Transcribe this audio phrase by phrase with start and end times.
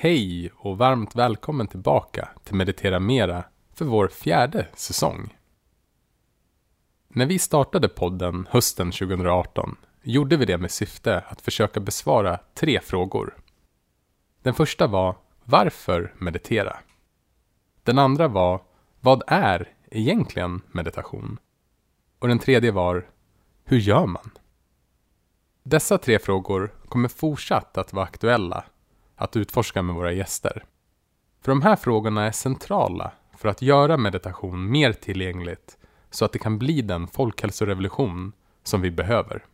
[0.00, 5.36] Hej och varmt välkommen tillbaka till Meditera Mera för vår fjärde säsong.
[7.08, 12.80] När vi startade podden hösten 2018 gjorde vi det med syfte att försöka besvara tre
[12.80, 13.36] frågor.
[14.42, 16.76] Den första var Varför meditera?
[17.82, 18.62] Den andra var
[19.00, 21.38] Vad är egentligen meditation?
[22.18, 23.10] Och den tredje var
[23.64, 24.30] Hur gör man?
[25.62, 28.64] Dessa tre frågor kommer fortsatt att vara aktuella
[29.18, 30.64] att utforska med våra gäster.
[31.40, 35.78] För de här frågorna är centrala för att göra meditation mer tillgängligt
[36.10, 39.44] så att det kan bli den folkhälsorevolution som vi behöver.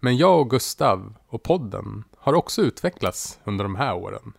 [0.00, 4.32] Men jag och Gustav och podden har också utvecklats under de här åren.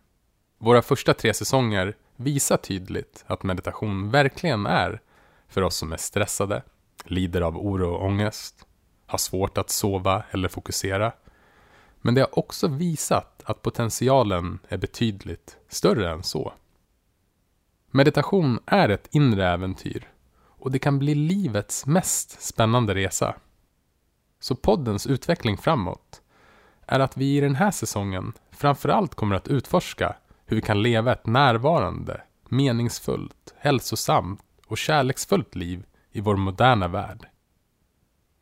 [0.57, 5.01] Våra första tre säsonger visar tydligt att meditation verkligen är
[5.47, 6.63] för oss som är stressade,
[7.05, 8.65] lider av oro och ångest,
[9.05, 11.11] har svårt att sova eller fokusera.
[12.05, 16.53] Men det har också visat att potentialen är betydligt större än så.
[17.91, 23.35] Meditation är ett inre äventyr och det kan bli livets mest spännande resa.
[24.39, 26.21] Så poddens utveckling framåt
[26.87, 31.13] är att vi i den här säsongen framförallt kommer att utforska hur vi kan leva
[31.13, 37.27] ett närvarande, meningsfullt, hälsosamt och kärleksfullt liv i vår moderna värld.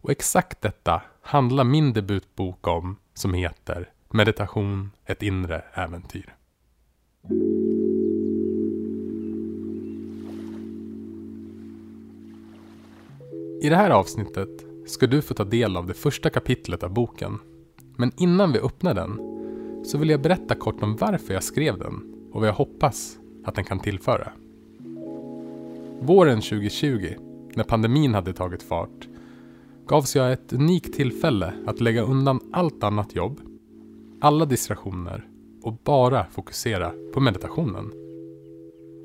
[0.02, 6.36] Och exakt detta handlar min debutbok om som heter Meditation, ett inre äventyr.
[13.62, 14.50] I det här avsnittet
[14.86, 17.40] ska du få ta del av det första kapitlet av boken.
[17.98, 19.20] Men innan vi öppnar den
[19.86, 23.56] så vill jag berätta kort om varför jag skrev den och vad jag hoppas att
[23.56, 24.32] den kan tillföra.
[26.00, 27.16] Våren 2020,
[27.56, 29.08] när pandemin hade tagit fart,
[29.88, 33.40] gavs jag ett unikt tillfälle att lägga undan allt annat jobb,
[34.22, 35.28] alla distraktioner
[35.64, 37.92] och bara fokusera på meditationen.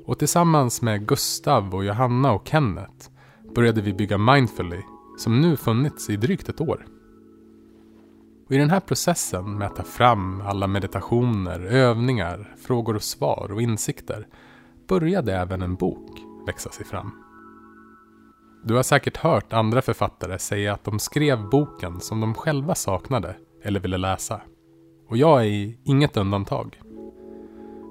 [0.05, 3.09] Och tillsammans med Gustav och Johanna och Kenneth
[3.55, 4.81] började vi bygga Mindfully
[5.17, 6.85] som nu funnits i drygt ett år.
[8.45, 13.51] Och I den här processen med att ta fram alla meditationer, övningar, frågor och svar
[13.51, 14.27] och insikter
[14.87, 16.09] började även en bok
[16.47, 17.26] växa sig fram.
[18.67, 23.35] Du har säkert hört andra författare säga att de skrev boken som de själva saknade
[23.63, 24.41] eller ville läsa.
[25.09, 26.79] Och jag är inget undantag.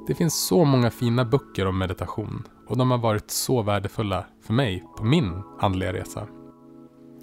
[0.06, 4.52] Det finns så många fina böcker om meditation och de har varit så värdefulla för
[4.52, 6.26] mig på min andliga resa.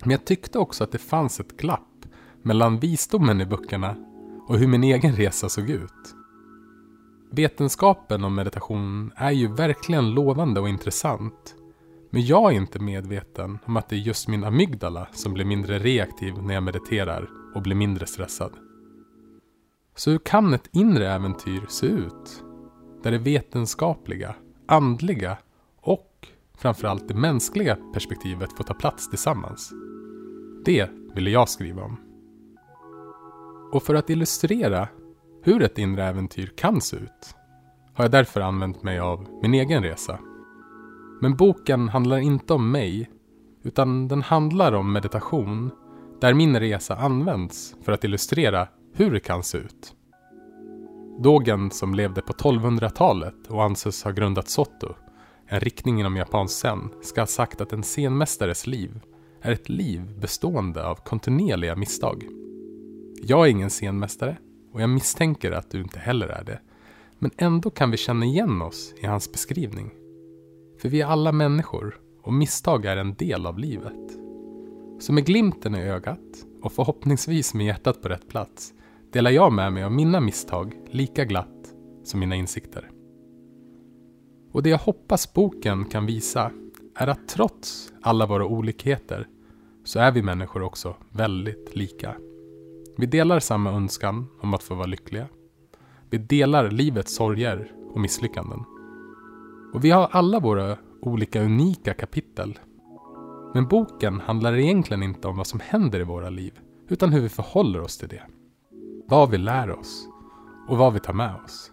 [0.01, 2.05] Men jag tyckte också att det fanns ett glapp
[2.41, 3.95] mellan visdomen i böckerna
[4.47, 6.15] och hur min egen resa såg ut.
[7.31, 11.55] Vetenskapen om meditation är ju verkligen lovande och intressant.
[12.13, 15.79] Men jag är inte medveten om att det är just min amygdala som blir mindre
[15.79, 18.53] reaktiv när jag mediterar och blir mindre stressad.
[19.95, 22.43] Så hur kan ett inre äventyr se ut?
[23.03, 24.35] Där det vetenskapliga,
[24.67, 25.37] andliga
[25.81, 29.73] och framförallt det mänskliga perspektivet får ta plats tillsammans.
[30.65, 31.99] Det ville jag skriva om.
[33.71, 34.87] Och för att illustrera
[35.43, 37.35] hur ett inre äventyr kan se ut
[37.93, 40.19] har jag därför använt mig av min egen resa.
[41.23, 43.09] Men boken handlar inte om mig,
[43.63, 45.71] utan den handlar om meditation
[46.21, 49.95] där min resa används för att illustrera hur det kan se ut.
[51.19, 54.93] Dogen som levde på 1200-talet och anses ha grundat Soto,
[55.47, 58.99] en riktning inom japansk zen, ska ha sagt att en scenmästares liv
[59.41, 62.23] är ett liv bestående av kontinuerliga misstag.
[63.23, 64.37] Jag är ingen scenmästare
[64.73, 66.59] och jag misstänker att du inte heller är det.
[67.19, 70.02] Men ändå kan vi känna igen oss i hans beskrivning.
[70.83, 74.19] För vi är alla människor och misstag är en del av livet.
[74.99, 78.73] Så med glimten i ögat och förhoppningsvis med hjärtat på rätt plats
[79.11, 81.73] delar jag med mig av mina misstag lika glatt
[82.03, 82.89] som mina insikter.
[84.51, 86.51] Och det jag hoppas boken kan visa
[86.95, 89.27] är att trots alla våra olikheter
[89.83, 92.15] så är vi människor också väldigt lika.
[92.97, 95.27] Vi delar samma önskan om att få vara lyckliga.
[96.09, 98.65] Vi delar livets sorger och misslyckanden.
[99.73, 102.59] Och vi har alla våra olika unika kapitel.
[103.53, 106.59] Men boken handlar egentligen inte om vad som händer i våra liv,
[106.89, 108.23] utan hur vi förhåller oss till det.
[109.07, 110.07] Vad vi lär oss
[110.67, 111.71] och vad vi tar med oss.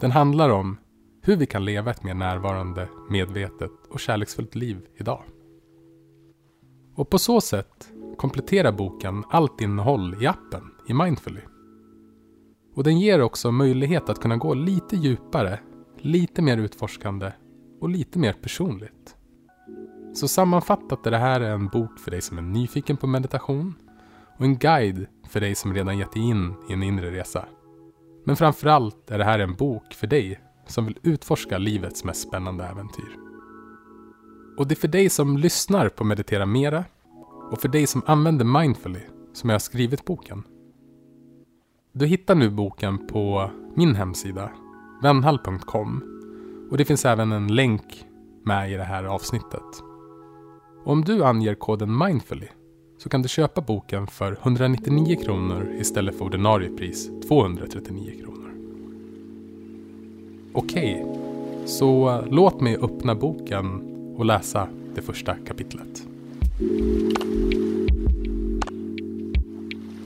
[0.00, 0.78] Den handlar om
[1.22, 5.22] hur vi kan leva ett mer närvarande, medvetet och kärleksfullt liv idag.
[6.94, 11.40] Och på så sätt kompletterar boken allt innehåll i appen i Mindfully.
[12.74, 15.60] Och den ger också möjlighet att kunna gå lite djupare,
[15.98, 17.32] lite mer utforskande
[17.80, 19.16] och lite mer personligt.
[20.14, 23.74] Så sammanfattat är det här en bok för dig som är nyfiken på meditation
[24.38, 27.44] och en guide för dig som redan gett dig in i en inre resa.
[28.24, 32.64] Men framförallt är det här en bok för dig som vill utforska livets mest spännande
[32.64, 33.16] äventyr.
[34.58, 36.84] Och det är för dig som lyssnar på Meditera Mera
[37.50, 39.00] och för dig som använder Mindfully
[39.32, 40.42] som jag har skrivit boken.
[41.92, 44.50] Du hittar nu boken på min hemsida,
[45.02, 46.02] vennhall.com
[46.70, 48.04] och det finns även en länk
[48.44, 49.82] med i det här avsnittet.
[50.84, 52.48] Och om du anger koden Mindfully
[52.98, 58.50] så kan du köpa boken för 199 kronor istället för ordinarie pris 239 kronor.
[60.52, 61.06] Okej,
[61.66, 63.82] så låt mig öppna boken
[64.16, 66.06] och läsa det första kapitlet.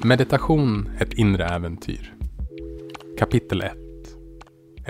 [0.03, 2.15] Meditation, ett inre äventyr.
[3.19, 3.90] Kapitel 1.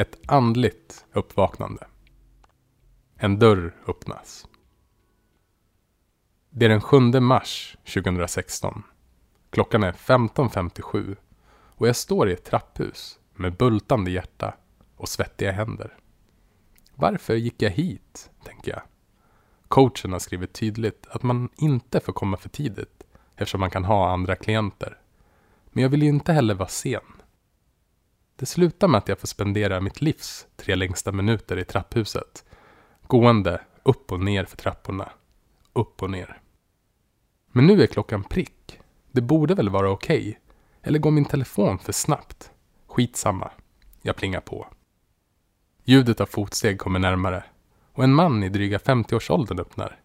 [0.01, 1.87] Ett andligt uppvaknande.
[3.17, 4.49] En dörr öppnas.
[6.51, 8.83] Det är den 7 mars 2016.
[9.51, 11.17] Klockan är 15.57
[11.51, 14.55] och jag står i ett trapphus med bultande hjärta
[14.97, 15.97] och svettiga händer.
[16.95, 18.83] Varför gick jag hit, tänker jag.
[19.69, 23.03] Coachen har skrivit tydligt att man inte får komma för tidigt
[23.37, 24.99] eftersom man kan ha andra klienter.
[25.67, 27.20] Men jag vill ju inte heller vara sen.
[28.41, 32.45] Det slutar med att jag får spendera mitt livs tre längsta minuter i trapphuset.
[33.07, 35.13] Gående upp och ner för trapporna.
[35.73, 36.41] Upp och ner.
[37.53, 38.81] Men nu är klockan prick.
[39.13, 40.19] Det borde väl vara okej?
[40.19, 40.35] Okay?
[40.83, 42.51] Eller går min telefon för snabbt?
[42.87, 43.51] Skitsamma.
[44.03, 44.67] Jag plingar på.
[45.85, 47.45] Ljudet av fotsteg kommer närmare
[47.93, 50.01] och en man i dryga 50-årsåldern öppnar.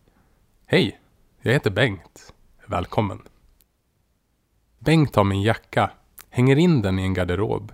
[0.66, 1.00] Hej,
[1.42, 2.34] jag heter Bengt.
[2.66, 3.22] Välkommen.
[4.80, 5.92] Bengt tar min jacka,
[6.30, 7.74] hänger in den i en garderob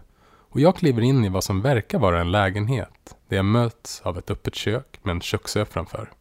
[0.51, 4.18] och jag kliver in i vad som verkar vara en lägenhet där jag möts av
[4.18, 6.12] ett öppet kök med en köksö framför.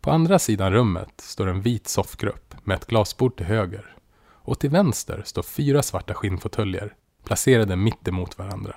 [0.00, 3.96] På andra sidan rummet står en vit soffgrupp med ett glasbord till höger
[4.26, 8.76] och till vänster står fyra svarta skinnfåtöljer placerade mitt emot varandra.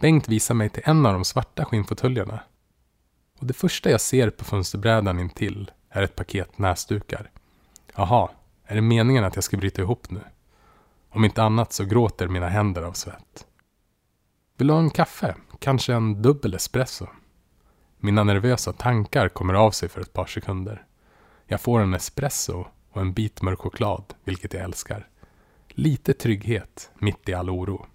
[0.00, 2.40] Bengt visar mig till en av de svarta skinnfåtöljerna.
[3.38, 7.30] Och det första jag ser på fönsterbrädan intill är ett paket näsdukar.
[7.94, 8.28] Jaha,
[8.64, 10.20] är det meningen att jag ska bryta ihop nu?
[11.10, 13.46] Om inte annat så gråter mina händer av svett.
[14.58, 15.34] Vill du ha en kaffe?
[15.58, 17.06] Kanske en dubbel espresso?
[17.98, 20.84] Mina nervösa tankar kommer av sig för ett par sekunder.
[21.46, 25.08] Jag får en espresso och en bit mörk choklad, vilket jag älskar.
[25.68, 27.86] Lite trygghet mitt i all oro.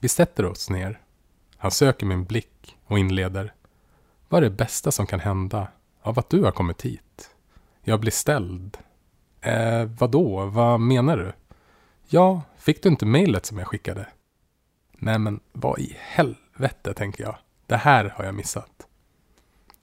[0.00, 1.00] Vi sätter oss ner.
[1.56, 3.54] Han söker min blick och inleder.
[4.28, 5.68] Vad är det bästa som kan hända
[6.02, 7.30] av att du har kommit hit?
[7.82, 8.78] Jag blir ställd.
[9.40, 10.46] Eh, vadå?
[10.46, 11.32] Vad menar du?
[12.06, 14.06] Ja, fick du inte mejlet som jag skickade?
[14.98, 17.36] Nej men vad i helvete, tänker jag.
[17.66, 18.86] Det här har jag missat.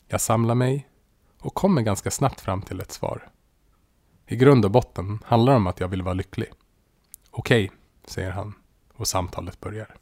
[0.07, 0.87] Jag samlar mig
[1.39, 3.29] och kommer ganska snabbt fram till ett svar.
[4.27, 6.51] I grund och botten handlar det om att jag vill vara lycklig.
[7.31, 7.71] Okej,
[8.05, 8.53] säger han
[8.93, 9.95] och samtalet börjar.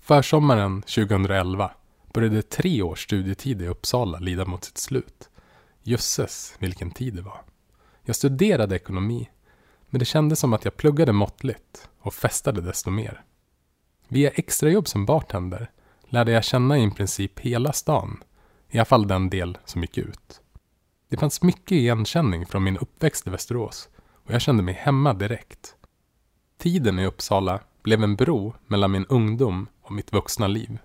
[0.00, 1.70] Försommaren 2011
[2.12, 5.30] började tre års studietid i Uppsala lida mot sitt slut.
[5.82, 7.42] Jösses, vilken tid det var.
[8.02, 9.30] Jag studerade ekonomi,
[9.92, 13.24] men det kändes som att jag pluggade måttligt och festade desto mer.
[14.08, 15.70] Via extrajobb som bartender
[16.08, 18.22] lärde jag känna i princip hela stan,
[18.70, 20.40] i alla fall den del som gick ut.
[21.08, 23.88] Det fanns mycket igenkänning från min uppväxt i Västerås
[24.24, 25.74] och jag kände mig hemma direkt.
[26.58, 30.78] Tiden i Uppsala blev en bro mellan min ungdom och mitt vuxna liv.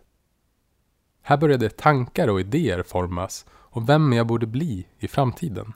[1.21, 5.73] Här började tankar och idéer formas och vem jag borde bli i framtiden.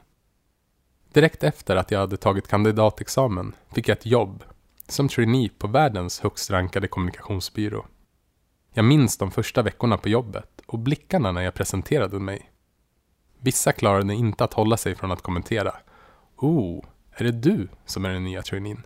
[1.13, 4.43] Direkt efter att jag hade tagit kandidatexamen fick jag ett jobb
[4.87, 7.85] som trainee på världens högst rankade kommunikationsbyrå.
[8.73, 12.51] Jag minns de första veckorna på jobbet och blickarna när jag presenterade mig.
[13.39, 15.75] Vissa klarade inte att hålla sig från att kommentera.
[16.37, 18.85] Oh, är det du som är den nya traineen?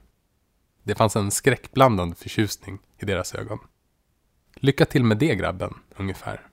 [0.84, 3.60] Det fanns en skräckblandad förtjusning i deras ögon.
[4.56, 6.48] Lycka till med det grabben, ungefär.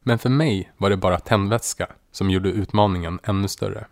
[0.00, 3.86] Men för mig var det bara tändvätska som gjorde utmaningen ännu större.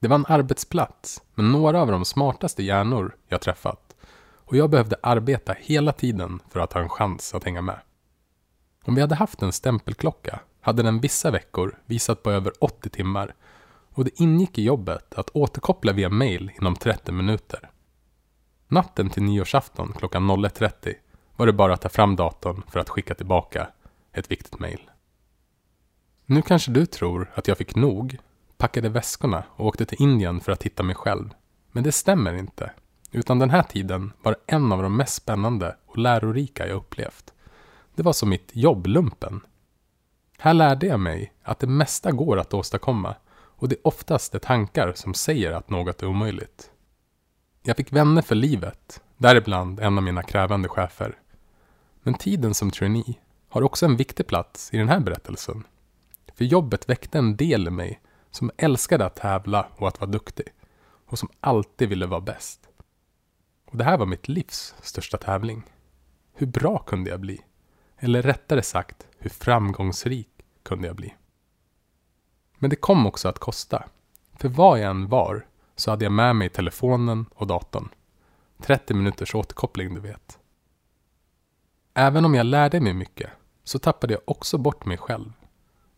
[0.00, 3.96] Det var en arbetsplats med några av de smartaste hjärnor jag träffat
[4.44, 7.80] och jag behövde arbeta hela tiden för att ha en chans att hänga med.
[8.84, 13.34] Om vi hade haft en stämpelklocka hade den vissa veckor visat på över 80 timmar
[13.94, 17.70] och det ingick i jobbet att återkoppla via mail inom 30 minuter.
[18.68, 20.94] Natten till nyårsafton klockan 01.30
[21.36, 23.68] var det bara att ta fram datorn för att skicka tillbaka
[24.12, 24.90] ett viktigt mail.
[26.26, 28.18] Nu kanske du tror att jag fick nog,
[28.58, 31.30] packade väskorna och åkte till Indien för att hitta mig själv.
[31.72, 32.72] Men det stämmer inte.
[33.10, 37.32] Utan den här tiden var en av de mest spännande och lärorika jag upplevt.
[37.94, 39.40] Det var som mitt jobblumpen.
[40.38, 44.38] Här lärde jag mig att det mesta går att åstadkomma och det är oftast de
[44.38, 46.70] tankar som säger att något är omöjligt.
[47.62, 51.18] Jag fick vänner för livet däribland en av mina krävande chefer.
[52.02, 53.14] Men tiden som trainee
[53.48, 55.64] har också en viktig plats i den här berättelsen.
[56.34, 58.00] För jobbet väckte en del i mig
[58.30, 60.46] som älskade att tävla och att vara duktig
[61.06, 62.68] och som alltid ville vara bäst.
[63.70, 65.62] Och det här var mitt livs största tävling.
[66.32, 67.40] Hur bra kunde jag bli?
[67.96, 70.30] Eller rättare sagt, hur framgångsrik
[70.62, 71.14] kunde jag bli?
[72.58, 73.88] Men det kom också att kosta.
[74.34, 77.88] För vad jag än var så hade jag med mig telefonen och datorn.
[78.58, 80.38] 30 minuters återkoppling, du vet.
[81.94, 83.30] Även om jag lärde mig mycket
[83.64, 85.32] så tappade jag också bort mig själv.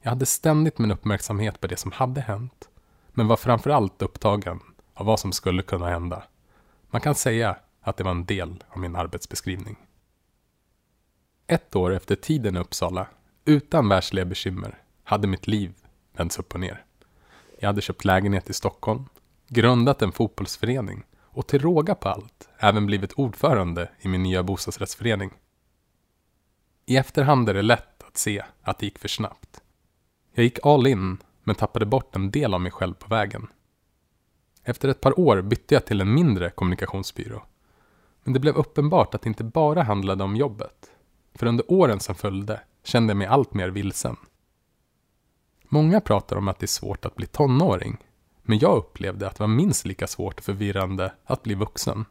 [0.03, 2.69] Jag hade ständigt min uppmärksamhet på det som hade hänt,
[3.09, 4.61] men var framförallt upptagen
[4.95, 6.23] av vad som skulle kunna hända.
[6.91, 9.77] Man kan säga att det var en del av min arbetsbeskrivning.
[11.47, 13.07] Ett år efter tiden i Uppsala,
[13.45, 15.75] utan världsliga bekymmer, hade mitt liv
[16.13, 16.85] vänts upp och ner.
[17.59, 19.05] Jag hade köpt lägenhet i Stockholm,
[19.49, 25.31] grundat en fotbollsförening och till råga på allt även blivit ordförande i min nya bostadsrättsförening.
[26.87, 29.63] I efterhand är det lätt att se att det gick för snabbt.
[30.33, 33.47] Jag gick all in, men tappade bort en del av mig själv på vägen.
[34.63, 37.43] Efter ett par år bytte jag till en mindre kommunikationsbyrå.
[38.25, 40.91] Men det blev uppenbart att det inte bara handlade om jobbet.
[41.35, 44.17] För under åren som följde kände jag mig allt mer vilsen.
[45.69, 47.97] Många pratar om att det är svårt att bli tonåring.
[48.43, 52.05] Men jag upplevde att det var minst lika svårt och förvirrande att bli vuxen.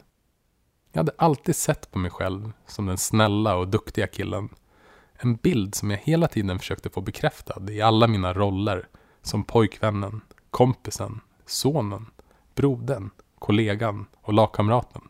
[0.92, 4.48] Jag hade alltid sett på mig själv som den snälla och duktiga killen.
[5.22, 8.88] En bild som jag hela tiden försökte få bekräftad i alla mina roller.
[9.22, 12.06] Som pojkvännen, kompisen, sonen,
[12.54, 15.02] brodern, kollegan och lagkamraten.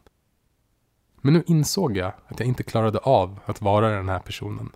[1.21, 4.73] Men nu insåg jag att jag inte klarade av att vara den här personen.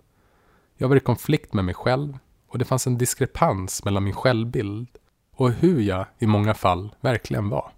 [0.77, 4.87] Jag var i konflikt med mig själv och det fanns en diskrepans mellan min självbild
[5.35, 7.71] och hur jag i många fall verkligen var.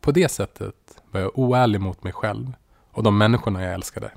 [0.00, 2.52] På det sättet var jag oärlig mot mig själv
[2.90, 4.10] och de människorna jag älskade.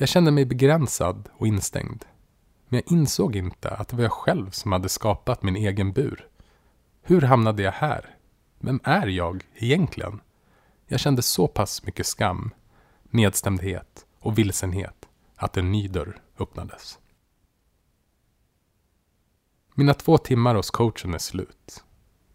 [0.00, 2.04] Jag kände mig begränsad och instängd.
[2.68, 6.28] Men jag insåg inte att det var jag själv som hade skapat min egen bur.
[7.02, 8.16] Hur hamnade jag här?
[8.58, 10.20] Vem är jag egentligen?
[10.86, 12.50] Jag kände så pass mycket skam,
[13.02, 16.98] nedstämdhet och vilsenhet att en ny dörr öppnades.
[19.74, 21.84] Mina två timmar hos coachen är slut.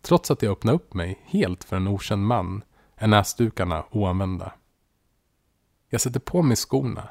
[0.02, 2.64] Trots att jag öppnade upp mig helt för en okänd man
[2.96, 4.54] är näsdukarna oanvända.
[5.90, 7.10] Jag sätter på mig skorna,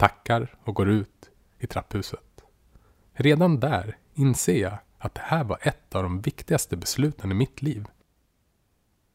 [0.00, 2.44] tackar och går ut i trapphuset.
[3.12, 7.62] Redan där inser jag att det här var ett av de viktigaste besluten i mitt
[7.62, 7.86] liv.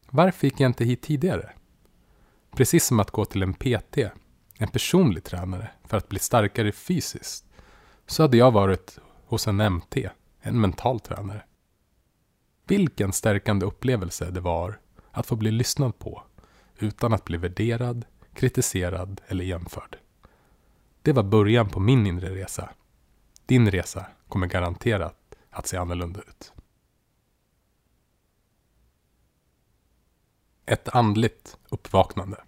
[0.10, 1.54] Varför gick jag inte hit tidigare?
[2.52, 3.98] Precis som att gå till en PT,
[4.58, 7.46] en personlig tränare, för att bli starkare fysiskt,
[8.08, 10.10] så hade jag varit hos en MT,
[10.42, 11.44] en mental tränare.
[12.68, 14.80] Vilken stärkande upplevelse det var
[15.12, 16.24] att få bli lyssnad på
[16.80, 19.98] utan att bli värderad, kritiserad eller jämförd.
[21.06, 22.70] Det var början på min inre resa.
[23.46, 26.54] Din resa kommer garanterat att se annorlunda ut.
[30.66, 32.44] Ett andligt uppvaknande.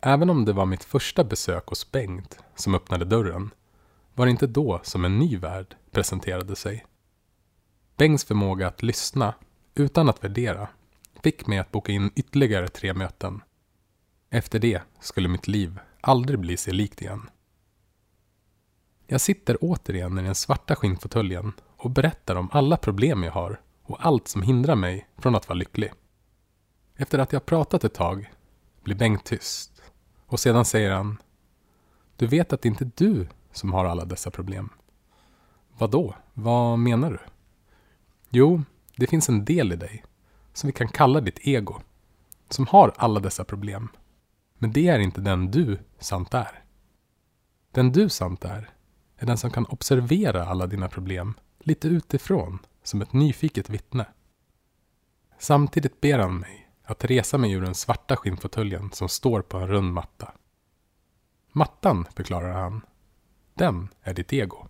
[0.00, 3.50] Även om det var mitt första besök hos Bengt som öppnade dörren
[4.14, 6.86] var det inte då som en ny värld presenterade sig.
[7.96, 9.34] Bengts förmåga att lyssna
[9.74, 10.68] utan att värdera
[11.22, 13.42] fick mig att boka in ytterligare tre möten.
[14.30, 15.78] Efter det skulle mitt liv
[16.08, 17.30] aldrig bli sig likt igen.
[19.06, 24.06] Jag sitter återigen i den svarta skinnfåtöljen och berättar om alla problem jag har och
[24.06, 25.92] allt som hindrar mig från att vara lycklig.
[26.96, 28.32] Efter att jag pratat ett tag
[28.82, 29.82] blir Bengt tyst
[30.26, 31.18] och sedan säger han
[32.16, 34.68] Du vet att det inte är du som har alla dessa problem.
[35.78, 36.14] Vad då?
[36.34, 37.18] Vad menar du?
[38.30, 38.62] Jo,
[38.96, 40.04] det finns en del i dig
[40.52, 41.80] som vi kan kalla ditt ego.
[42.48, 43.88] Som har alla dessa problem.
[44.58, 46.64] Men det är inte den du sant är.
[47.70, 48.70] Den du sant är,
[49.16, 54.06] är den som kan observera alla dina problem lite utifrån som ett nyfiket vittne.
[55.38, 59.68] Samtidigt ber han mig att resa mig ur den svarta skinnfåtöljen som står på en
[59.68, 60.32] rund matta.
[61.52, 62.80] Mattan, förklarar han,
[63.54, 64.68] den är ditt ego.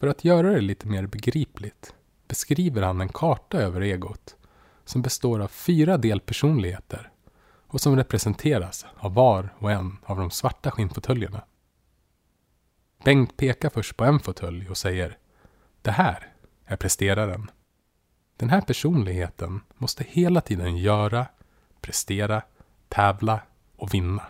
[0.00, 1.94] För att göra det lite mer begripligt
[2.28, 4.36] beskriver han en karta över egot
[4.84, 7.10] som består av fyra delpersonligheter
[7.70, 11.44] och som representeras av var och en av de svarta skinnfåtöljerna.
[13.04, 15.18] Bengt pekar först på en fåtölj och säger
[15.82, 16.32] Det här
[16.64, 17.50] är presteraren.
[18.36, 21.26] Den här personligheten måste hela tiden göra,
[21.80, 22.42] prestera,
[22.88, 23.40] tävla
[23.76, 24.22] och vinna.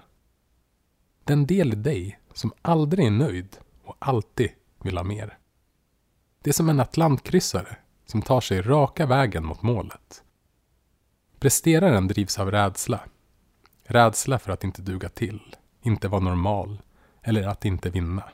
[1.25, 4.51] Den del i dig som aldrig är nöjd och alltid
[4.83, 5.39] vill ha mer.
[6.43, 10.25] Det är som en atlantkryssare som tar sig raka vägen mot målet.
[11.39, 13.01] Presteraren drivs av rädsla
[13.91, 16.83] Rädsla för att inte duga till, inte vara normal
[17.23, 18.25] eller att inte vinna.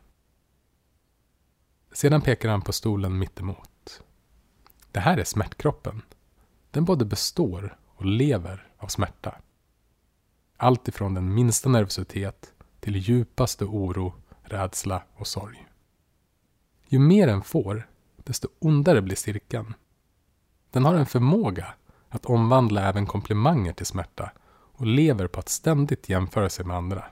[1.92, 4.02] Sedan pekar han på stolen mittemot.
[4.92, 6.02] Det här är smärtkroppen.
[6.70, 9.34] Den både består och lever av smärta.
[10.56, 15.66] Allt ifrån den minsta nervositet till djupaste oro, rädsla och sorg.
[16.88, 19.74] Ju mer den får, desto ondare blir cirkeln.
[20.70, 21.74] Den har en förmåga
[22.08, 24.32] att omvandla även komplimanger till smärta
[24.76, 27.04] och lever på att ständigt jämföra sig med andra.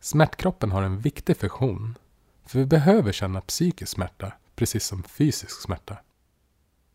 [0.00, 1.98] Smärtkroppen har en viktig funktion,
[2.44, 5.98] för vi behöver känna psykisk smärta precis som fysisk smärta.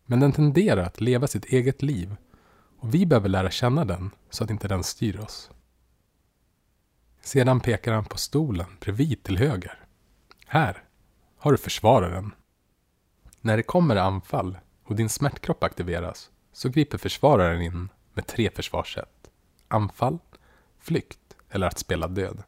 [0.06, 2.16] Men den tenderar att leva sitt eget liv
[2.78, 5.50] och vi behöver lära känna den så att inte den styr oss.
[7.20, 9.84] Sedan pekar han på stolen bredvid till höger.
[10.46, 10.84] Här
[11.36, 12.34] har du försvararen.
[13.40, 19.30] När det kommer anfall och din smärtkropp aktiveras så griper försvararen in med tre försvarssätt.
[19.68, 20.18] Anfall,
[20.78, 22.42] flykt eller att spela död.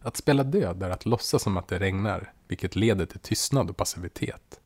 [0.00, 3.76] Att spela död är att låtsas som att det regnar, vilket leder till tystnad och
[3.76, 4.60] passivitet.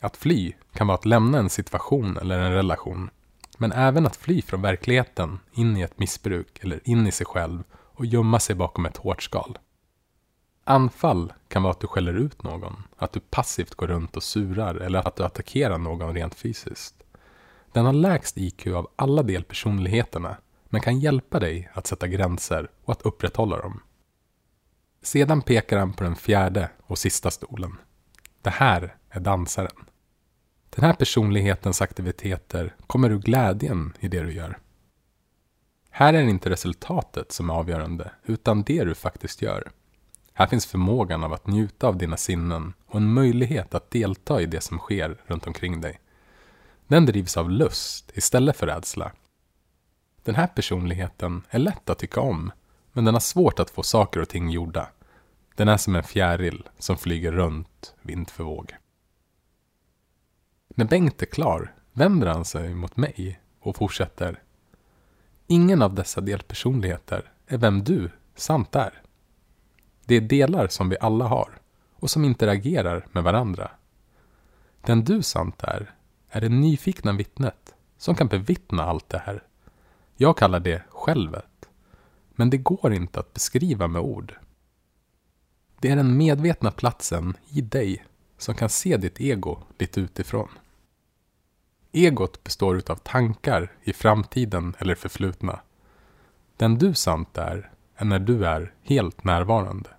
[0.00, 3.10] Att fly kan vara att lämna en situation eller en relation,
[3.58, 7.64] men även att fly från verkligheten in i ett missbruk eller in i sig själv
[7.72, 9.58] och gömma sig bakom ett hårt skal.
[10.64, 14.74] Anfall kan vara att du skäller ut någon, att du passivt går runt och surar
[14.74, 17.01] eller att du attackerar någon rent fysiskt.
[17.72, 22.92] Den har lägst IQ av alla delpersonligheterna, men kan hjälpa dig att sätta gränser och
[22.92, 23.80] att upprätthålla dem.
[25.02, 27.76] Sedan pekar han på den fjärde och sista stolen.
[28.42, 29.86] Det här är dansaren.
[30.70, 34.58] Den här personlighetens aktiviteter kommer ur glädjen i det du gör.
[35.90, 39.70] Här är det inte resultatet som är avgörande, utan det du faktiskt gör.
[40.32, 44.46] Här finns förmågan av att njuta av dina sinnen och en möjlighet att delta i
[44.46, 46.00] det som sker runt omkring dig.
[46.92, 49.12] Den drivs av lust istället för rädsla.
[50.22, 52.52] Den här personligheten är lätt att tycka om,
[52.92, 54.88] men den har svårt att få saker och ting gjorda.
[55.56, 58.76] Den är som en fjäril som flyger runt vind för våg.
[60.68, 64.42] När Bengt är klar vänder han sig mot mig och fortsätter.
[65.46, 69.02] Ingen av dessa delpersonligheter är vem du sant är.
[70.04, 71.60] Det är delar som vi alla har
[71.94, 73.70] och som interagerar med varandra.
[74.80, 75.94] Den du sant är,
[76.34, 79.42] är det nyfikna vittnet som kan bevittna allt det här.
[80.16, 81.68] Jag kallar det självet.
[82.30, 84.34] Men det går inte att beskriva med ord.
[85.80, 88.04] Det är den medvetna platsen i dig
[88.38, 90.48] som kan se ditt ego lite utifrån.
[91.92, 95.60] Egot består av tankar i framtiden eller förflutna.
[96.56, 99.90] Den du sant är, är när du är helt närvarande.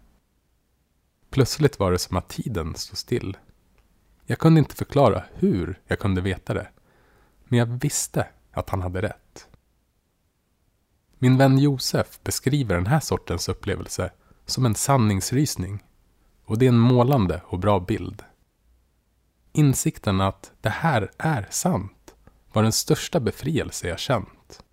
[1.29, 3.37] Plötsligt var det som att tiden stod still.
[4.25, 6.67] Jag kunde inte förklara hur jag kunde veta det.
[7.43, 9.47] Men jag visste att han hade rätt.
[11.17, 14.11] Min vän Josef beskriver den här sortens upplevelse
[14.45, 15.83] som en sanningsrysning.
[16.45, 18.23] Och det är en målande och bra bild.
[19.53, 22.15] Insikten att det här är sant
[22.53, 24.63] var den största befrielse jag känt.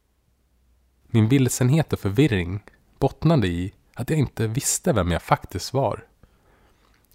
[1.07, 2.63] Min vilsenhet och förvirring
[2.99, 6.07] bottnade i att jag inte visste vem jag faktiskt var.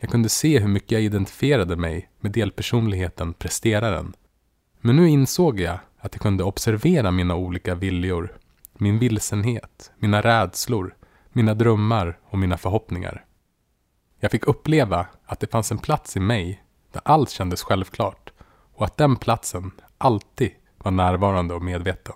[0.05, 4.13] Jag kunde se hur mycket jag identifierade mig med delpersonligheten presteraren.
[4.81, 8.37] Men nu insåg jag att jag kunde observera mina olika viljor,
[8.73, 10.95] min vilsenhet, mina rädslor,
[11.29, 13.25] mina drömmar och mina förhoppningar.
[14.19, 18.33] Jag fick uppleva att det fanns en plats i mig där allt kändes självklart
[18.75, 22.15] och att den platsen alltid var närvarande och medveten.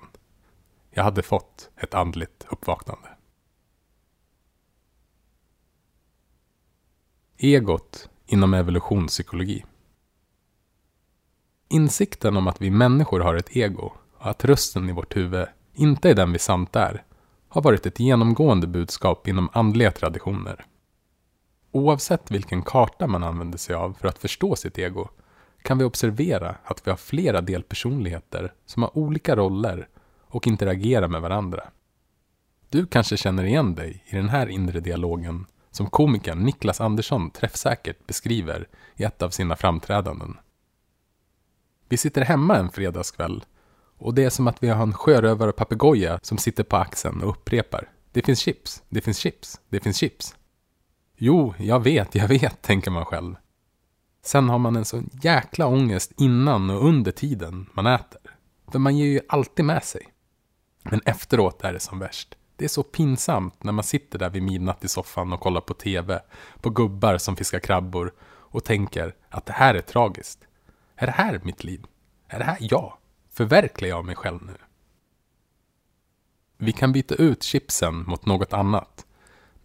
[0.92, 3.10] Jag hade fått ett andligt uppvaknande.
[7.42, 9.66] Egot inom evolutionspsykologi.
[11.70, 16.10] Insikten om att vi människor har ett ego och att rösten i vårt huvud inte
[16.10, 17.04] är den vi sant är
[17.48, 20.66] har varit ett genomgående budskap inom andliga traditioner.
[21.72, 25.10] Oavsett vilken karta man använder sig av för att förstå sitt ego
[25.62, 29.88] kan vi observera att vi har flera delpersonligheter som har olika roller
[30.22, 31.64] och interagerar med varandra.
[32.70, 38.08] Du kanske känner igen dig i den här inre dialogen som komikern Niklas Andersson träffsäkert
[38.08, 40.38] beskriver i ett av sina framträdanden.
[41.90, 43.46] Vi sitter hemma en fredagskväll
[43.98, 47.90] och det är som att vi har en sjörövarpapegoja som sitter på axeln och upprepar.
[48.12, 50.36] Det finns chips, det finns chips, det finns chips.
[51.18, 53.36] Jo, jag vet, jag vet, tänker man själv.
[54.22, 58.22] Sen har man en sån jäkla ångest innan och under tiden man äter.
[58.72, 60.14] För man ger ju alltid med sig.
[60.84, 62.36] Men efteråt är det som värst.
[62.60, 65.74] Det är så pinsamt när man sitter där vid midnatt i soffan och kollar på
[65.74, 66.22] TV,
[66.62, 70.40] på gubbar som fiskar krabbor och tänker att det här är tragiskt.
[70.96, 71.86] Är det här mitt liv?
[72.28, 72.94] Är det här jag?
[73.30, 74.54] Förverkligar jag mig själv nu?
[76.58, 79.06] Vi kan byta ut chipsen mot något annat.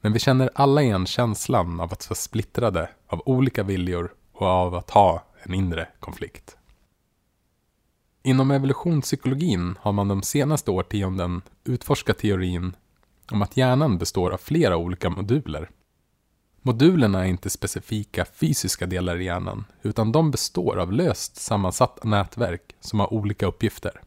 [0.00, 4.74] Men vi känner alla igen känslan av att vara splittrade av olika viljor och av
[4.74, 6.56] att ha en inre konflikt.
[8.22, 12.76] Inom evolutionspsykologin har man de senaste årtionden utforskat teorin
[13.30, 15.70] om att hjärnan består av flera olika moduler.
[16.62, 22.74] Modulerna är inte specifika fysiska delar i hjärnan, utan de består av löst sammansatta nätverk
[22.80, 24.00] som har olika uppgifter.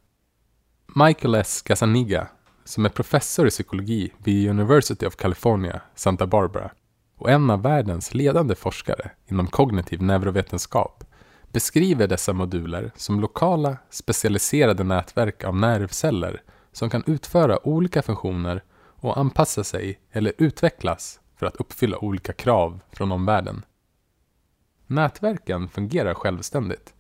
[0.96, 1.62] Michael S.
[1.62, 2.28] Casaniga,
[2.66, 6.72] som är professor i psykologi vid University of California, Santa Barbara,
[7.18, 11.04] och en av världens ledande forskare inom kognitiv neurovetenskap,
[11.52, 18.64] beskriver dessa moduler som lokala specialiserade nätverk av nervceller som kan utföra olika funktioner
[19.00, 23.66] och anpassa sig eller utvecklas för att uppfylla olika krav från omvärlden.
[24.88, 26.94] Nätverken fungerar självständigt,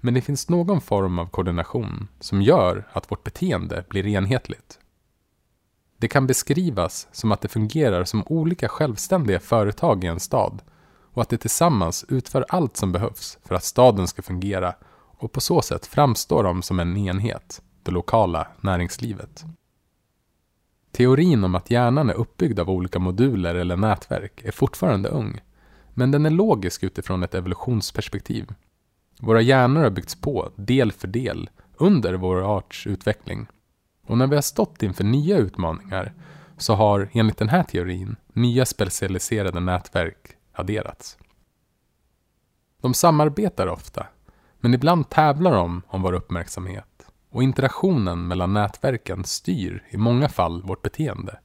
[0.00, 4.78] men det finns någon form av koordination som gör att vårt beteende blir enhetligt.
[5.96, 10.62] Det kan beskrivas som att det fungerar som olika självständiga företag i en stad
[11.12, 15.40] och att de tillsammans utför allt som behövs för att staden ska fungera och på
[15.40, 19.44] så sätt framstår de som en enhet, det lokala näringslivet.
[20.92, 25.40] Teorin om att hjärnan är uppbyggd av olika moduler eller nätverk är fortfarande ung,
[25.94, 28.54] men den är logisk utifrån ett evolutionsperspektiv.
[29.20, 33.46] Våra hjärnor har byggts på del för del under vår arts utveckling.
[34.06, 36.12] Och när vi har stått inför nya utmaningar
[36.56, 41.18] så har, enligt den här teorin, nya specialiserade nätverk adderats.
[42.82, 44.06] De samarbetar ofta,
[44.60, 46.89] men ibland tävlar de om vår uppmärksamhet
[47.30, 51.40] och interaktionen mellan nätverken styr i många fall vårt beteende.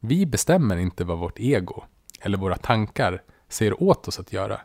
[0.00, 1.84] Vi bestämmer inte vad vårt ego
[2.20, 4.60] eller våra tankar säger åt oss att göra,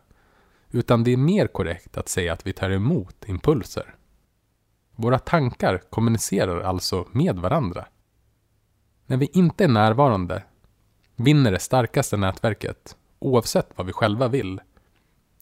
[0.71, 3.95] utan det är mer korrekt att säga att vi tar emot impulser.
[4.95, 7.86] Våra tankar kommunicerar alltså med varandra.
[9.06, 10.43] När vi inte är närvarande
[11.15, 14.62] vinner det starkaste nätverket, oavsett vad vi själva vill.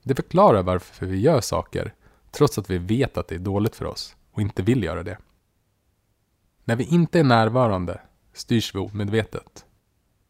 [0.03, 1.93] Det förklarar varför vi gör saker,
[2.31, 5.17] trots att vi vet att det är dåligt för oss och inte vill göra det.
[6.63, 8.01] När vi inte är närvarande
[8.33, 9.65] styrs vi omedvetet.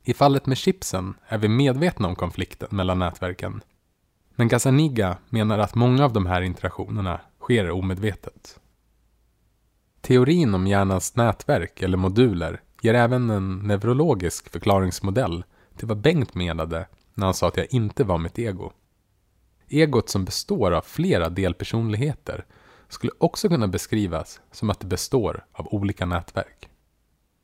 [0.03, 3.61] I fallet med chipsen är vi medvetna om konflikten mellan nätverken.
[4.35, 8.59] Men Gazzaniga menar att många av de här interaktionerna sker omedvetet.
[10.01, 15.43] Teorin om hjärnans nätverk eller moduler ger även en neurologisk förklaringsmodell
[15.75, 18.71] till vad Bengt menade när han sa att jag inte var mitt ego.
[19.67, 22.45] Egot som består av flera delpersonligheter
[22.89, 26.69] skulle också kunna beskrivas som att det består av olika nätverk.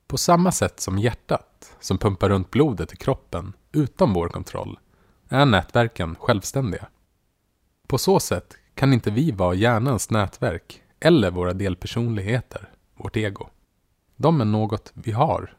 [0.08, 4.80] På samma sätt som hjärtat, som pumpar runt blodet i kroppen utan vår kontroll,
[5.30, 6.88] är nätverken självständiga.
[7.88, 13.50] På så sätt kan inte vi vara hjärnans nätverk eller våra delpersonligheter, vårt ego.
[14.16, 15.58] De är något vi har.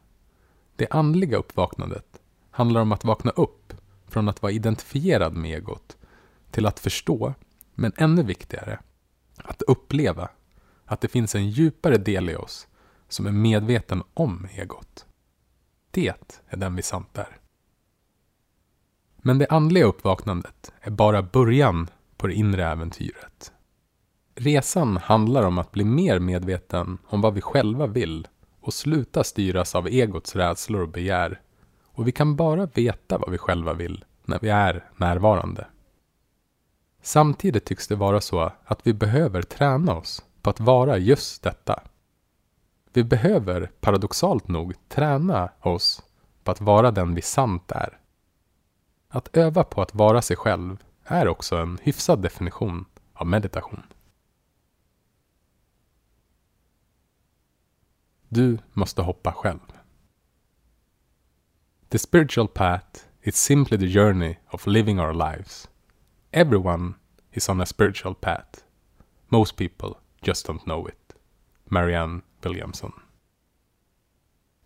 [0.75, 2.21] Det andliga uppvaknandet
[2.51, 3.73] handlar om att vakna upp
[4.07, 5.97] från att vara identifierad med egot
[6.51, 7.33] till att förstå,
[7.75, 8.79] men ännu viktigare,
[9.43, 10.29] att uppleva
[10.85, 12.67] att det finns en djupare del i oss
[13.09, 15.05] som är medveten om egot.
[15.91, 16.07] Det
[16.47, 17.37] är den vi sant är.
[19.17, 23.51] Men det andliga uppvaknandet är bara början på det inre äventyret.
[24.35, 28.27] Resan handlar om att bli mer medveten om vad vi själva vill
[28.61, 31.41] och sluta styras av egots rädslor och begär.
[31.85, 35.67] Och vi kan bara veta vad vi själva vill när vi är närvarande.
[37.07, 41.83] Samtidigt tycks det vara så att vi behöver träna oss på att vara just detta.
[42.93, 46.03] Vi behöver paradoxalt nog träna oss
[46.43, 47.99] på att vara den vi sant är.
[49.09, 53.83] Att öva på att vara sig själv är också en hyfsad definition av meditation.
[58.29, 59.73] Du måste hoppa själv.
[61.89, 65.69] The spiritual path is simply the journey of living our lives.
[66.37, 66.93] Everyone
[67.31, 68.63] is on a spiritual path.
[69.27, 69.89] Most people
[70.21, 71.13] just don't know it.
[71.65, 72.91] Marianne Williamson.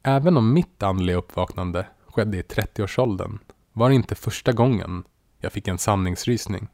[0.03, 3.39] Även om mitt andliga uppvaknande skedde i 30-årsåldern
[3.73, 5.03] var det inte första gången
[5.39, 6.67] jag fick en sanningsrysning.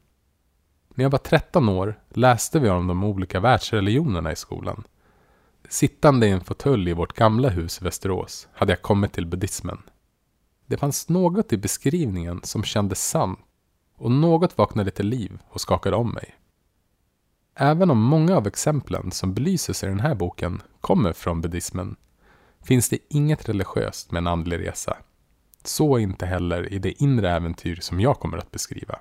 [0.89, 4.83] När jag var 13 år läste vi om de olika världsreligionerna i skolan.
[5.69, 9.81] Sittande i en fåtölj i vårt gamla hus i Västerås hade jag kommit till buddhismen.
[10.65, 13.39] Det fanns något i beskrivningen som kändes sant
[13.97, 16.35] och något vaknade till liv och skakade om mig.
[17.55, 21.95] Även om många av exemplen som belyses i den här boken kommer från buddhismen
[22.63, 24.97] finns det inget religiöst med en andlig resa.
[25.63, 28.99] Så inte heller i det inre äventyr som jag kommer att beskriva.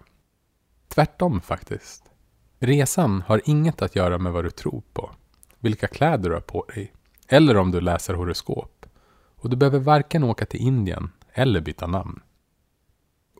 [0.88, 2.04] Tvärtom faktiskt.
[2.58, 5.10] Resan har inget att göra med vad du tror på,
[5.58, 6.92] vilka kläder du har på dig,
[7.28, 8.86] eller om du läser horoskop,
[9.38, 12.20] Och du behöver varken åka till Indien eller byta namn.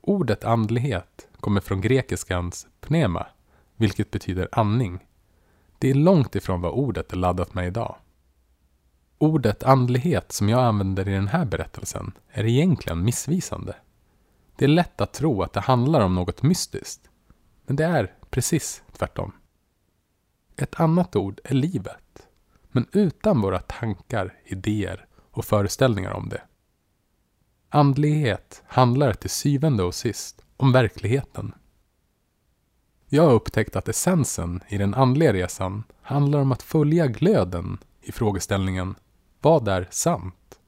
[0.03, 3.27] Ordet andlighet kommer från grekiskans pneuma,
[3.77, 5.07] vilket betyder andning.
[5.79, 7.97] Det är långt ifrån vad ordet är laddat med idag.
[9.19, 13.77] Ordet andlighet som jag använder i den här berättelsen är egentligen missvisande.
[14.57, 17.11] Det är lätt att tro att det handlar om något mystiskt,
[17.67, 19.33] men det är precis tvärtom.
[20.57, 22.29] Ett annat ord är livet,
[22.69, 26.43] men utan våra tankar, idéer och föreställningar om det.
[27.69, 31.53] Andlighet handlar till syvende och sist om verkligheten.
[33.09, 38.13] Jag har upptäckt att essensen i den andliga resan handlar om att följa glöden i
[38.13, 38.95] frågeställningen
[39.41, 40.59] Vad är sant?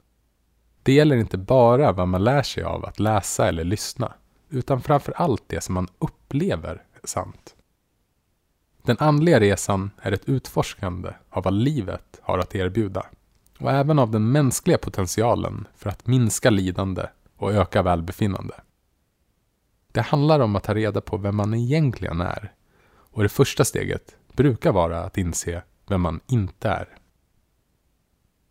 [0.82, 4.12] Det gäller inte bara vad man lär sig av att läsa eller lyssna,
[4.48, 7.54] utan framför allt det som man upplever är sant.
[8.82, 13.06] Den andliga resan är ett utforskande av vad livet har att erbjuda
[13.58, 18.54] och även av den mänskliga potentialen för att minska lidande och öka välbefinnande.
[19.98, 22.52] Det handlar om att ta reda på vem man egentligen är
[22.88, 26.98] och det första steget brukar vara att inse vem man inte är.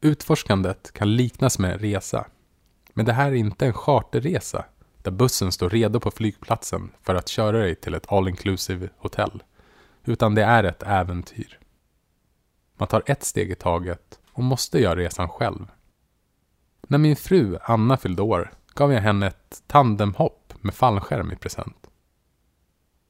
[0.02, 2.28] Utforskandet kan liknas med en resa,
[2.94, 4.66] men det här är inte en charterresa
[5.02, 9.44] där bussen står redo på flygplatsen för att köra dig till ett all inclusive hotell,
[10.06, 11.60] utan det är ett äventyr.
[12.78, 15.68] Man tar ett steg i taget och måste göra resan själv.
[16.88, 21.88] När min fru Anna fyllde år gav jag henne ett tandemhopp med fallskärm i present.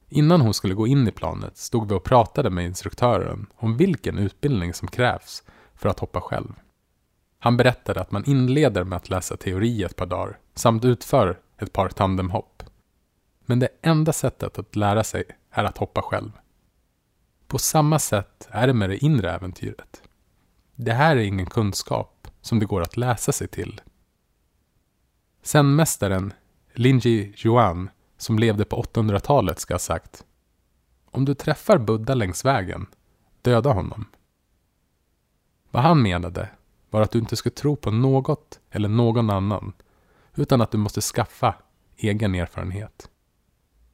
[0.08, 4.18] Innan hon skulle gå in i planet stod vi och pratade med instruktören om vilken
[4.18, 5.42] utbildning som krävs
[5.74, 6.52] för att hoppa själv.
[7.38, 11.72] Han berättade att man inleder med att läsa teori ett par dagar samt utför ett
[11.72, 12.62] par tandemhopp.
[13.46, 16.30] Men det enda sättet att lära sig är att hoppa själv.
[17.46, 20.02] På samma sätt är det med det inre äventyret.
[20.74, 23.80] Det här är ingen kunskap som det går att läsa sig till.
[25.42, 26.32] Zenmästaren
[26.78, 30.24] Linji Yuan, som levde på 800-talet, ska ha sagt
[31.10, 32.86] Om du träffar Buddha längs vägen,
[33.42, 34.04] döda honom.
[35.70, 36.48] Vad han menade
[36.90, 39.72] var att du inte ska tro på något eller någon annan,
[40.34, 41.54] utan att du måste skaffa
[41.96, 43.10] egen erfarenhet.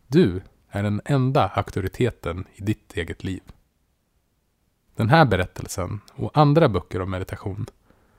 [0.06, 3.42] Du är den enda auktoriteten i ditt eget liv.
[4.96, 7.66] Den här berättelsen och andra böcker om meditation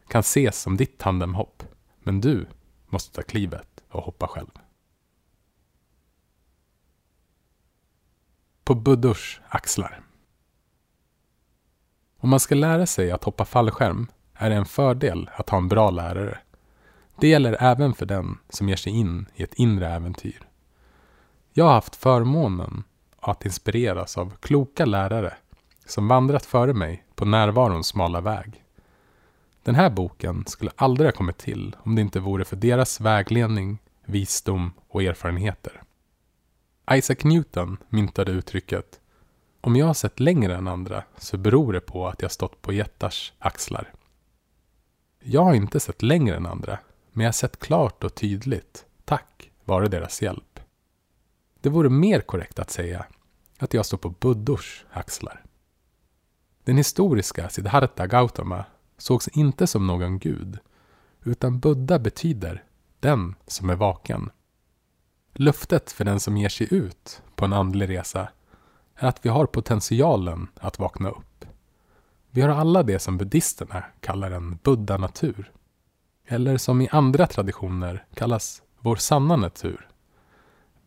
[0.08, 1.64] kan ses som ditt tandemhopp,
[2.00, 2.46] men du
[2.90, 4.52] måste ta klivet och hoppa själv.
[8.64, 10.02] På Buddors axlar.
[12.18, 15.68] Om man ska lära sig att hoppa fallskärm är det en fördel att ha en
[15.68, 16.40] bra lärare.
[17.20, 20.48] Det gäller även för den som ger sig in i ett inre äventyr.
[21.54, 22.84] Jag har haft förmånen
[23.20, 25.34] att inspireras av kloka lärare
[25.86, 28.64] som vandrat före mig på närvarons smala väg.
[29.64, 33.78] Den här boken skulle aldrig ha kommit till om det inte vore för deras vägledning,
[34.06, 35.82] visdom och erfarenheter.
[36.92, 39.00] Isaac Newton myntade uttrycket
[39.62, 42.74] Om jag har sett längre än andra så beror det på att jag stått på
[42.74, 43.94] jättars axlar.
[45.20, 46.80] Jag har inte sett längre än andra,
[47.12, 50.60] men jag har sett klart och tydligt, tack vare deras hjälp.
[51.62, 53.06] Det vore mer korrekt att säga
[53.58, 55.44] att jag står på Buddors axlar.
[56.64, 58.66] Den historiska Siddhartha Gautama
[58.98, 60.60] sågs inte som någon gud,
[61.24, 62.64] utan Buddha betyder
[63.00, 64.30] den som är vaken.
[65.34, 68.30] Löftet för den som ger sig ut på en andlig resa
[68.96, 71.46] är att vi har potentialen att vakna upp.
[72.30, 75.52] Vi har alla det som buddhisterna kallar en buddha-natur.
[76.28, 79.90] Eller som i andra traditioner kallas vår sanna natur.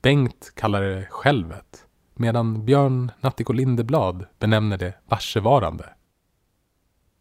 [0.03, 5.89] Bengt kallar det självet medan Björn Natthiko Lindeblad benämner det varsevarande.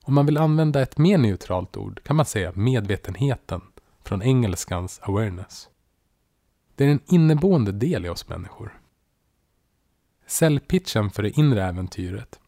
[0.03, 3.61] Om man vill använda ett mer neutralt ord kan man säga medvetenheten
[4.07, 5.69] från engelskans awareness.
[6.75, 8.81] Det är en inneboende del i oss människor.
[10.27, 12.39] Cellpitchen för det inre äventyret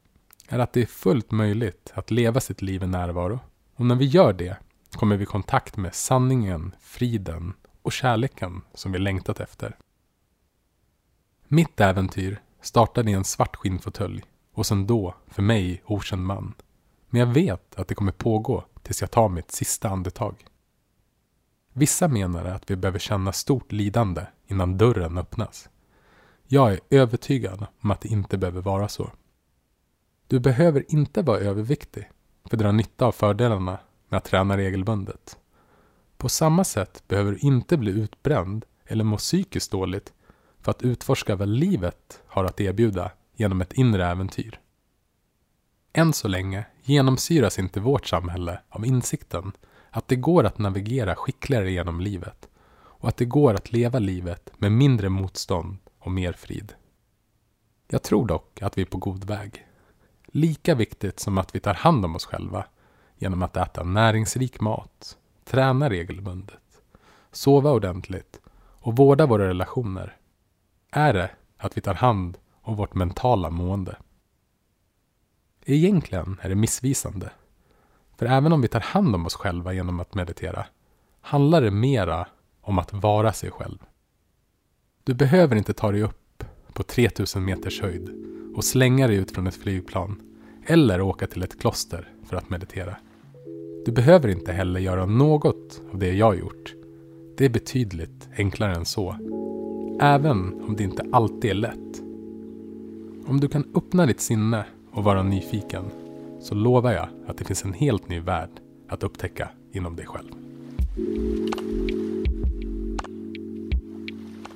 [0.50, 3.40] är att det är fullt möjligt att leva sitt liv i närvaro
[3.76, 4.58] och när vi gör det
[4.92, 9.78] kommer vi i kontakt med sanningen, friden och kärleken som vi längtat efter.
[11.48, 16.54] Mitt äventyr startade i en svart skinnfåtölj och sen då, för mig, okänd man.
[17.10, 20.46] Men jag vet att det kommer pågå tills jag tar mitt sista andetag.
[21.74, 25.70] Vissa menar att vi behöver känna stort lidande innan dörren öppnas.
[26.48, 29.12] Jag är övertygad om att det inte behöver vara så.
[30.28, 32.10] Du behöver inte vara överviktig
[32.50, 33.80] för att dra nytta av fördelarna
[34.10, 35.38] med att träna regelbundet.
[36.18, 40.14] På samma sätt behöver du inte bli utbränd eller må psykiskt dåligt
[40.62, 44.60] för att utforska vad livet har att erbjuda genom ett inre äventyr.
[45.94, 49.52] Än så länge genomsyras inte vårt samhälle av insikten
[49.92, 54.52] att det går att navigera skickligare genom livet och att det går att leva livet
[54.58, 56.74] med mindre motstånd och mer frid.
[57.88, 59.66] Jag tror dock att vi är på god väg.
[60.26, 62.66] Lika viktigt som att vi tar hand om oss själva
[63.18, 66.82] genom att äta näringsrik mat, träna regelbundet,
[67.32, 68.42] sova ordentligt
[68.82, 70.18] och vårda våra relationer
[70.92, 73.98] är det att vi tar hand om vårt mentala mående.
[75.66, 77.32] Egentligen är det missvisande.
[78.20, 80.66] För även om vi tar hand om oss själva genom att meditera
[81.22, 82.28] handlar det mera
[82.62, 83.78] om att vara sig själv.
[85.04, 88.10] Du behöver inte ta dig upp på 3000 meters höjd
[88.56, 90.22] och slänga dig ut från ett flygplan
[90.66, 92.96] eller åka till ett kloster för att meditera.
[93.86, 96.74] Du behöver inte heller göra något av det jag gjort.
[97.38, 99.16] Det är betydligt enklare än så.
[100.02, 102.00] Även om det inte alltid är lätt.
[103.28, 106.09] Om du kan öppna ditt sinne och vara nyfiken
[106.40, 108.50] så lovar jag att det finns en helt ny värld
[108.90, 110.32] att upptäcka inom dig själv.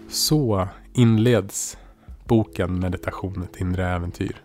[0.08, 1.78] Så inleds
[2.28, 4.42] boken Meditation ett inre äventyr.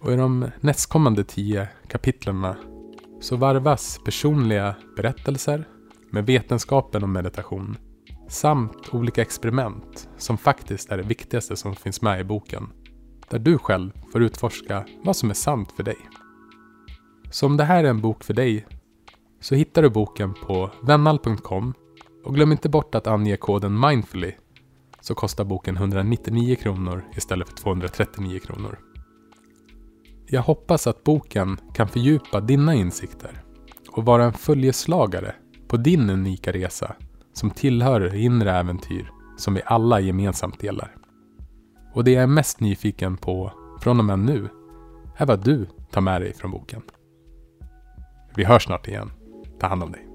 [0.00, 2.56] Och i de nästkommande tio kapitlerna
[3.20, 5.64] så varvas personliga berättelser
[6.10, 7.76] med vetenskapen om meditation
[8.28, 12.68] samt olika experiment som faktiskt är det viktigaste som finns med i boken.
[13.34, 15.96] Där du själv får utforska vad som är sant för dig.
[17.30, 18.66] Så om det här är en bok för dig
[19.40, 21.74] så hittar du boken på vennal.com
[22.24, 24.32] och glöm inte bort att ange koden mindfully
[25.00, 28.78] så kostar boken 199 kronor istället för 239 kronor.
[30.26, 33.42] Jag hoppas att boken kan fördjupa dina insikter
[33.88, 35.34] och vara en följeslagare
[35.68, 36.94] på din unika resa
[37.32, 41.03] som tillhör inre äventyr som vi alla gemensamt delar.
[41.94, 44.48] Och det jag är mest nyfiken på från och med nu
[45.16, 46.82] är vad du tar med dig från boken.
[48.34, 49.10] Vi hörs snart igen.
[49.60, 50.13] Ta hand om dig.